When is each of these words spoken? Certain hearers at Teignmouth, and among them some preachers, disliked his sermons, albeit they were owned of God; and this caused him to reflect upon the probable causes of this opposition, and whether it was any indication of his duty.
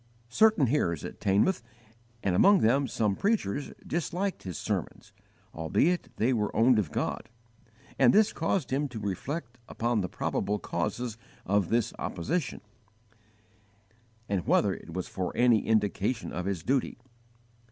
Certain 0.29 0.65
hearers 0.65 1.05
at 1.05 1.19
Teignmouth, 1.19 1.61
and 2.23 2.35
among 2.35 2.61
them 2.61 2.87
some 2.87 3.15
preachers, 3.15 3.71
disliked 3.85 4.41
his 4.41 4.57
sermons, 4.57 5.13
albeit 5.53 6.09
they 6.15 6.33
were 6.33 6.49
owned 6.55 6.79
of 6.79 6.91
God; 6.91 7.29
and 7.99 8.11
this 8.11 8.33
caused 8.33 8.71
him 8.71 8.87
to 8.87 8.99
reflect 8.99 9.59
upon 9.69 10.01
the 10.01 10.09
probable 10.09 10.57
causes 10.57 11.19
of 11.45 11.69
this 11.69 11.93
opposition, 11.99 12.61
and 14.27 14.47
whether 14.47 14.73
it 14.73 14.91
was 14.91 15.07
any 15.35 15.67
indication 15.67 16.33
of 16.33 16.47
his 16.47 16.63
duty. 16.63 16.97